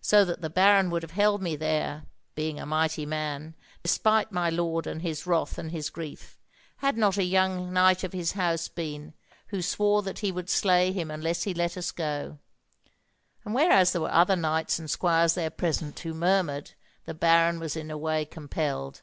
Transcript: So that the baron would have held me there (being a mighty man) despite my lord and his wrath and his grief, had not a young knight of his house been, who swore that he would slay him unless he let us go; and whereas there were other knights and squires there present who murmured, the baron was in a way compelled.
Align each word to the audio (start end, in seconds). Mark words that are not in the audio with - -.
So 0.00 0.24
that 0.24 0.42
the 0.42 0.48
baron 0.48 0.90
would 0.90 1.02
have 1.02 1.10
held 1.10 1.42
me 1.42 1.56
there 1.56 2.04
(being 2.36 2.60
a 2.60 2.64
mighty 2.64 3.04
man) 3.04 3.56
despite 3.82 4.30
my 4.30 4.48
lord 4.48 4.86
and 4.86 5.02
his 5.02 5.26
wrath 5.26 5.58
and 5.58 5.72
his 5.72 5.90
grief, 5.90 6.38
had 6.76 6.96
not 6.96 7.16
a 7.18 7.24
young 7.24 7.72
knight 7.72 8.04
of 8.04 8.12
his 8.12 8.34
house 8.34 8.68
been, 8.68 9.12
who 9.48 9.60
swore 9.60 10.02
that 10.02 10.20
he 10.20 10.30
would 10.30 10.48
slay 10.48 10.92
him 10.92 11.10
unless 11.10 11.42
he 11.42 11.52
let 11.52 11.76
us 11.76 11.90
go; 11.90 12.38
and 13.44 13.54
whereas 13.56 13.90
there 13.90 14.02
were 14.02 14.12
other 14.14 14.36
knights 14.36 14.78
and 14.78 14.88
squires 14.88 15.34
there 15.34 15.50
present 15.50 15.98
who 15.98 16.14
murmured, 16.14 16.74
the 17.04 17.12
baron 17.12 17.58
was 17.58 17.74
in 17.74 17.90
a 17.90 17.98
way 17.98 18.24
compelled. 18.24 19.02